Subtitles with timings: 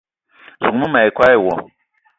[0.63, 1.53] Zouk mou ma yi koo e wo